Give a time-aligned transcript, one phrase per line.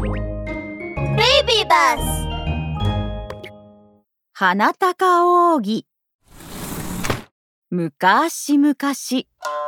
[0.00, 2.28] ベイビーバス
[4.32, 5.86] 花高扇。
[7.70, 8.76] 昔々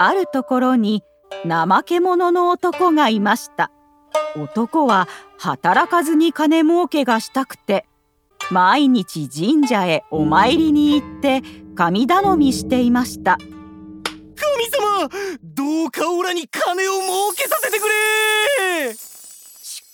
[0.00, 1.04] あるところに
[1.48, 3.70] 怠け者の男がいました。
[4.36, 5.06] 男は
[5.38, 7.86] 働かずに金儲けがしたくて
[8.50, 11.42] 毎日神社へお参りに行って
[11.76, 13.38] 神頼みしていました。
[13.38, 13.48] 神
[14.70, 15.08] 様
[15.42, 17.55] どうかオラに金を儲けさ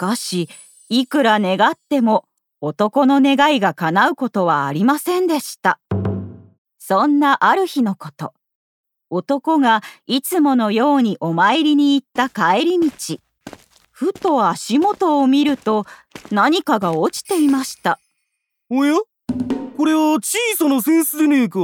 [0.02, 0.48] かし
[0.88, 2.24] いくら願っても
[2.60, 5.78] 男の願いが叶うことはありませんでした。
[6.76, 8.34] そんなある日のこと。
[9.10, 12.90] 男がいつものようにお参りに行った帰り道。
[13.92, 15.86] ふと足元を見ると
[16.32, 18.00] 何かが落ちていました。
[18.70, 18.96] おや？
[19.76, 21.60] これは小さなセンスでねえか。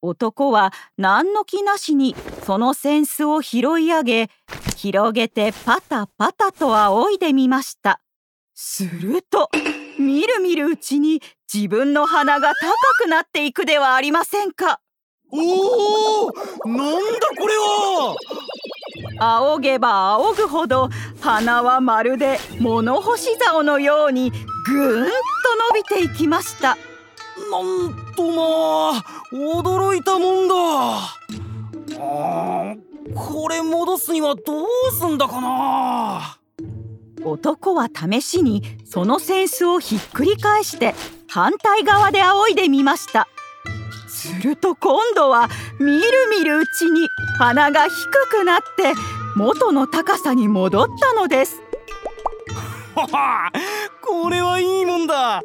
[0.00, 2.14] 男は何の気なしに
[2.44, 4.30] その扇子を拾い上げ
[4.76, 8.00] 広げてパタパタと仰いでみました。
[8.54, 9.50] すると
[9.98, 14.80] みるみるうちに自分の鼻が高くなっていくではありませんか。
[15.32, 16.30] おお
[16.68, 18.16] なんだこれは。
[19.18, 20.90] 仰げば仰ぐほど
[21.20, 25.12] 鼻はまるで物干し竿のようにぐーんと
[25.72, 26.76] 伸びていきました。
[27.50, 29.02] なんとまあ
[29.32, 30.54] 驚いたもんだ。
[33.16, 36.38] これ戻すにはどうすんだかな？
[37.24, 40.94] 男は試しにその扇子をひっくり返して
[41.28, 43.26] 反対側で仰いでみました。
[44.06, 45.48] すると今度は
[45.80, 47.08] みるみるうちに
[47.38, 48.92] 鼻が低くなって
[49.34, 51.60] 元の高さに戻ったのです。
[52.94, 53.52] は は
[54.02, 55.42] これはいいもんだ。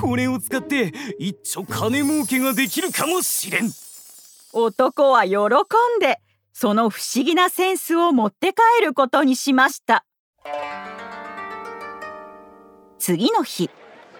[0.00, 3.70] これを使って一丁金儲けができるかもしれん。
[4.52, 6.20] 男は喜んで
[6.60, 10.04] その不思議なセンスを持って帰ることにしました。
[12.98, 13.70] 次の日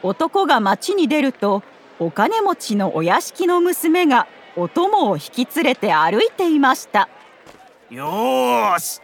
[0.04, 1.64] 男が町に出ると
[1.98, 7.08] お金持ちのお屋敷の娘がお供を引き連れて歩いていました。
[7.90, 9.00] よーし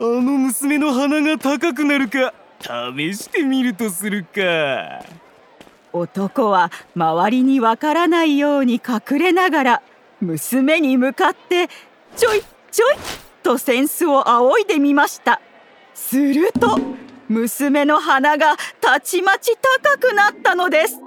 [0.00, 5.04] あの娘の鼻が高くなるか試してみるとするか。
[5.92, 9.82] 男は周りにわからないように隠れながら
[10.22, 11.68] 娘に向かって
[12.16, 12.96] ちょいちょい
[13.42, 15.40] と扇子を仰いでみました。
[15.94, 16.78] すると
[17.28, 20.98] 娘の鼻がたちまち高くなったのです。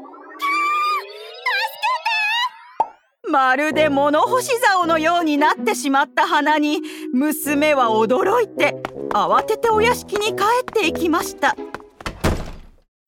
[3.27, 6.81] まるで物干し竿のようになってしまった花に
[7.11, 8.75] 娘は驚いて
[9.11, 11.55] 慌ててお屋敷に帰っていきました。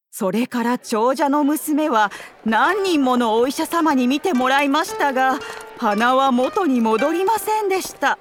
[0.10, 2.12] それから長者の娘は
[2.44, 5.38] 何人ものお医者様に診てもらいましたが
[5.78, 8.18] 鼻は元に戻りませんでした。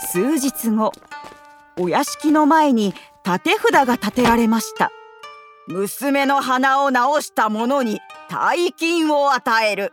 [0.00, 0.92] 数日後
[1.78, 2.94] お屋敷の前に
[3.24, 4.90] 立て札が立てられました。
[5.66, 8.00] 娘の鼻を治した者に
[8.30, 9.92] 大金を与える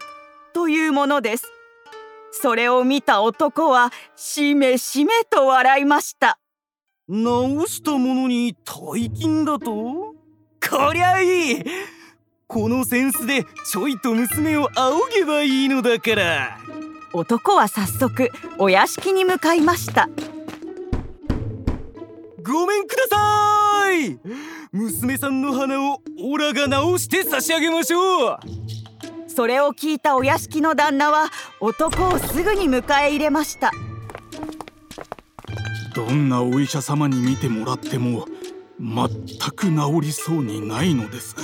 [0.54, 1.52] というものです。
[2.32, 6.40] それを見た男はしめしめと笑いました。
[7.08, 9.66] 直したものに大金だと？
[9.66, 10.16] こ
[10.94, 11.64] りゃいい。
[12.48, 16.58] この扇子でちょいと娘を仰げばいいのだから。
[17.14, 20.10] 男は早速お屋敷に向かいました。
[22.44, 24.20] ごめんください。
[24.72, 28.40] 娘さんの鼻をオラが直して差し上げましょう。
[29.28, 31.30] それを聞いたお屋敷の旦那は
[31.60, 33.72] 男をすぐに迎え入れました。
[35.94, 38.26] どんなお医者様に見てもらっても
[38.80, 39.10] 全
[39.56, 41.36] く治りそうにないのです。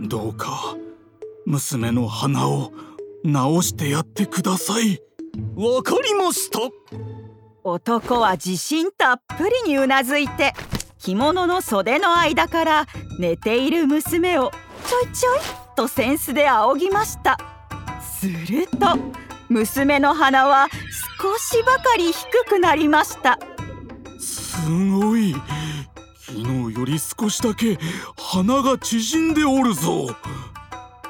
[0.00, 0.76] どうか
[1.44, 2.72] 娘の鼻を
[3.24, 5.00] 治してやってください。
[5.54, 6.58] わかりました。
[7.64, 10.52] 男は自信たっぷりにうなずいて
[10.98, 12.86] 着物の袖の間から
[13.18, 14.50] 寝ている娘を
[14.86, 15.38] ちょいちょい
[15.76, 17.38] と扇子で仰ぎました。
[18.00, 18.98] すると
[19.48, 20.68] 娘の鼻は
[21.20, 23.38] 少しばかり低くなりました。
[24.18, 24.56] す
[24.90, 25.34] ごい。
[26.20, 27.78] 昨日より少しだけ
[28.16, 30.16] 鼻が縮んでおるぞ。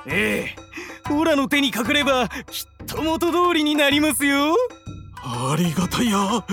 [0.07, 0.62] ええ
[1.11, 4.57] オラの手にかかればきっと元通りになりますよ。
[5.25, 6.19] ありがたや。
[6.19, 6.45] あ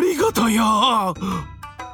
[0.00, 1.12] りがたや。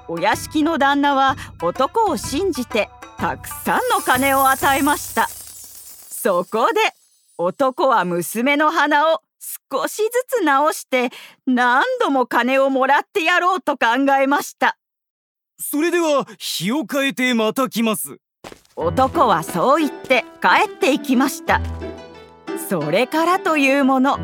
[0.08, 5.28] お屋敷の旦那は男を信じてたくさんの金を与えました。
[5.28, 6.80] そこで
[7.38, 9.22] 男は娘の鼻を
[9.70, 10.10] 少しず
[10.40, 11.10] つ直して
[11.46, 13.86] 何度も金をもらってやろうと考
[14.20, 14.78] えました。
[15.58, 18.18] それでは日を変えてまた来ます
[18.76, 21.60] 男はそう言って帰っていきました。
[22.68, 24.18] それからというもの。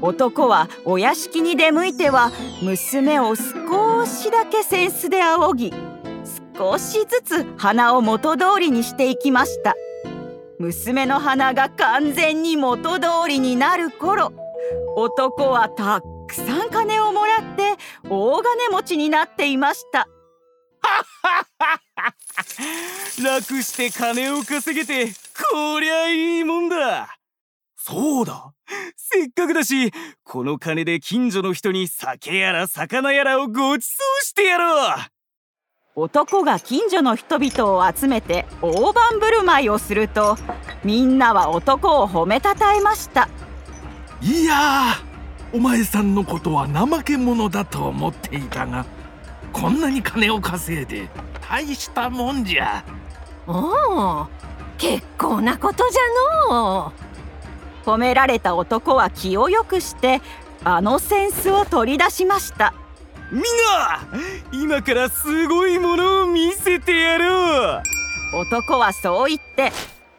[0.00, 2.30] 男はお屋敷に出向いては
[2.62, 5.74] 娘を少しだけ扇子で仰ぎ
[6.56, 9.74] 少しずつ鼻を元通りにしていきました。
[10.58, 14.32] 娘の鼻が完全に元通りになる頃
[14.96, 17.74] 男はたくさん金をもらって
[18.08, 20.08] 大金持ちになっていました。
[23.22, 25.12] 楽して金を稼げて
[25.52, 27.16] こりゃいいもんだ。
[27.76, 28.52] そうだ。
[28.96, 29.92] せっかくだし
[30.24, 34.96] この金で近所の人に酒やら魚やらをごちそうしてやろう。
[35.94, 40.36] 男が近所の人々を集めて大盤振る舞いをすると
[40.84, 43.28] みんなは男を褒めたたえました。
[44.20, 44.94] いや
[45.52, 48.84] お前さんのことは怠け者だと思っていたが
[49.52, 51.08] こんなに金を稼いで
[51.40, 52.84] 大したもんじゃ
[53.48, 54.26] おお
[54.76, 56.92] 結構なことじゃの
[57.84, 60.20] 褒められた男は気をよくして
[60.62, 62.74] あの扇子を取り出しました。
[63.32, 64.06] みんな
[64.52, 67.82] 今からすごいものを見せてやろう。
[68.36, 69.72] 男はそう言って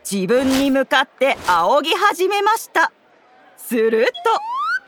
[0.10, 2.92] 自分に向かって仰ぎ始めました。
[3.58, 4.12] する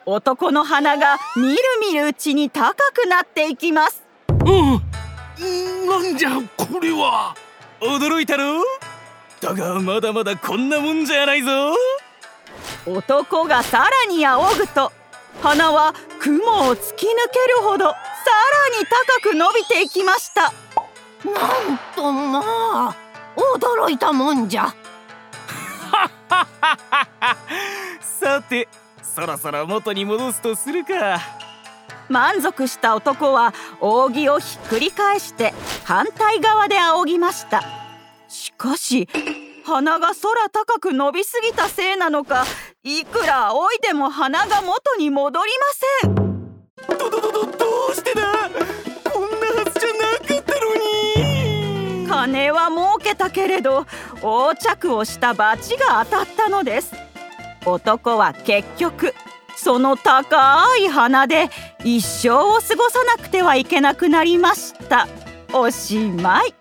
[0.06, 4.04] と男の鼻がみるみるうちに高くなっていきます。
[4.30, 4.82] うん
[5.88, 7.36] なんじゃこれは
[7.82, 8.64] 驚いたろ？
[9.42, 11.74] だがまだまだこんなもんじゃないぞ。
[12.86, 14.92] 男がさらに仰ぐと
[15.42, 20.54] 鼻は雲を突き抜けるほどさらに高く伸びていきました。
[21.24, 21.32] な
[21.74, 22.42] んとま
[22.90, 22.96] あ
[23.36, 24.74] 驚いたもんじゃ。
[28.02, 28.68] さて
[29.02, 31.20] そろそろ元に戻すとするか。
[32.10, 35.54] 満足した男は扇をひっくり返して
[35.92, 37.62] 反対側で仰ぎました。
[38.30, 39.10] しかし
[39.66, 42.46] 鼻が空高く伸びすぎたせいなのか
[42.82, 45.66] いくら仰いでも鼻が元に戻りま
[46.00, 46.16] せん。
[46.98, 48.24] どどどどどうしてだ？
[49.12, 52.08] こんなはずじゃなかったのに。
[52.08, 53.86] 金は儲けたけれど
[54.22, 56.94] 横着をした罰が当たったのです。
[57.66, 59.14] 男は結局
[59.58, 61.50] その高い鼻で
[61.84, 65.10] 一生を過ごさなくてはいけなくなりました
[65.54, 66.61] おしまい。